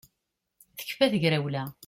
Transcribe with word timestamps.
Tekfa 0.77 1.05
tegrawla 1.11 1.63